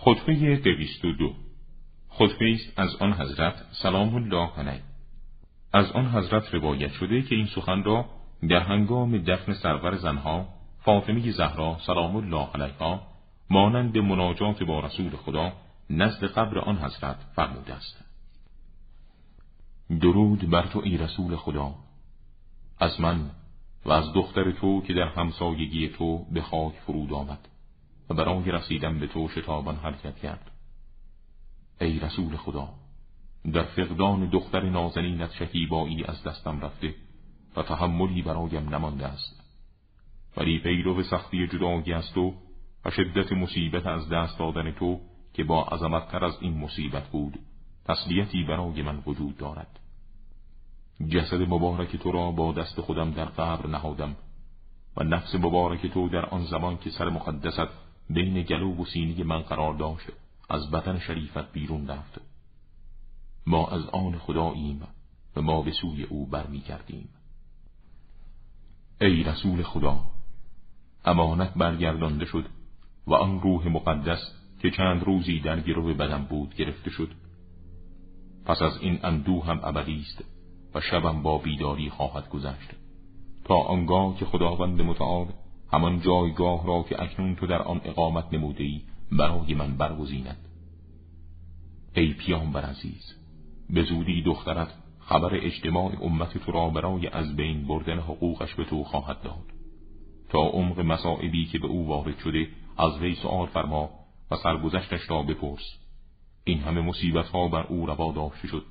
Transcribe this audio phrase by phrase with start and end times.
[0.00, 1.34] خطبه دویست و دو.
[2.08, 4.82] خطبه است از آن حضرت سلام الله علیه.
[5.72, 8.04] از آن حضرت روایت شده که این سخن را
[8.48, 10.48] در هنگام دفن سرور زنها
[10.80, 13.02] فاطمه زهرا سلام الله علیها
[13.50, 15.52] مانند مناجات با رسول خدا
[15.90, 18.04] نزد قبر آن حضرت فرموده است.
[20.00, 21.74] درود بر تو ای رسول خدا.
[22.80, 23.30] از من
[23.84, 27.48] و از دختر تو که در همسایگی تو به خاک فرود آمد.
[28.10, 30.50] و برای رسیدن به تو شتابان حرکت کرد.
[31.80, 32.68] ای رسول خدا
[33.52, 36.94] در فقدان دختر نازنینت شکیبایی از دستم رفته
[37.56, 39.40] و تحملی برایم نمانده است.
[40.36, 42.34] ولی پیرو سختی جدایی از تو
[42.84, 45.00] و شدت مصیبت از دست دادن تو
[45.34, 47.38] که با عظمت تر از این مصیبت بود
[47.84, 49.80] تسلیتی برای من وجود دارد.
[51.08, 54.16] جسد مبارک تو را با دست خودم در قبر نهادم
[54.96, 59.42] و نفس مبارک تو در آن زمان که سر مقدست بین گلو و سینی من
[59.42, 60.06] قرار داشت
[60.50, 62.20] از بدن شریفت بیرون رفت.
[63.46, 64.82] ما از آن خداییم
[65.36, 67.08] و ما به سوی او برمیگردیم.
[69.00, 70.00] ای رسول خدا
[71.04, 72.46] امانت برگردانده شد
[73.06, 77.10] و آن روح مقدس که چند روزی در گرو بدن بود گرفته شد.
[78.44, 80.24] پس از این اندوه هم ابدی است
[80.74, 82.70] و شبم با بیداری خواهد گذشت.
[83.44, 85.26] تا آنگاه که خداوند متعال
[85.72, 88.80] همان جایگاه را که اکنون تو در آن اقامت نموده ای
[89.12, 90.48] برای من برگزیند.
[91.94, 93.14] ای پیامبر عزیز
[93.70, 94.68] به زودی دخترت
[95.00, 99.44] خبر اجتماع امت تو را برای از بین بردن حقوقش به تو خواهد داد.
[100.28, 103.90] تا عمق مسائبی که به او وارد شده از وی سؤال فرما
[104.30, 105.78] و سرگذشتش را بپرس.
[106.44, 108.64] این همه مصیبت ها بر او روا داشته شد.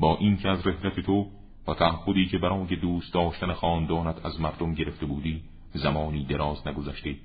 [0.00, 1.26] با اینکه از رحلت تو
[1.68, 5.42] و تعهدی که برای دوست داشتن خاندانت از مردم گرفته بودی
[5.76, 7.16] زمانی دراز نگذشته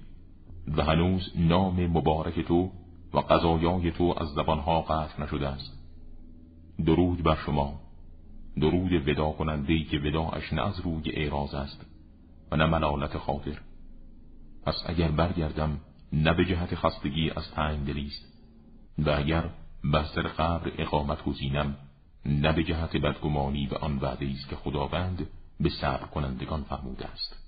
[0.67, 2.71] و هنوز نام مبارک تو
[3.13, 5.77] و قضایای تو از زبانها قطع نشده است.
[6.85, 7.79] درود بر شما.
[8.61, 11.85] درود ودا کننده که وداعش نه از روی اعراض است
[12.51, 13.61] و نه ملالت خاطر.
[14.65, 15.79] پس اگر برگردم
[16.13, 18.31] نه به جهت خستگی از تنگ دلیست
[18.97, 19.49] و اگر
[19.83, 21.75] بر سر قبر اقامت گزینم
[22.25, 25.27] نه به جهت بدگمانی به آن وعده است که خداوند
[25.59, 27.40] به صبر کنندگان فرموده است.